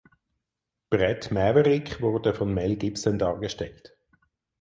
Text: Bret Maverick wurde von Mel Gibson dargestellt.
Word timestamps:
Bret 0.89 1.29
Maverick 1.29 2.01
wurde 2.01 2.33
von 2.33 2.51
Mel 2.51 2.75
Gibson 2.75 3.19
dargestellt. 3.19 3.95